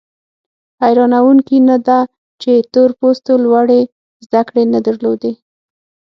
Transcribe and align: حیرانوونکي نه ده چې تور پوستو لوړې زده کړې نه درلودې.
حیرانوونکي 0.81 1.57
نه 1.69 1.77
ده 1.87 1.99
چې 2.41 2.51
تور 2.73 2.89
پوستو 2.99 3.33
لوړې 3.43 3.81
زده 4.25 4.41
کړې 4.47 4.63
نه 4.73 4.79
درلودې. 4.85 5.33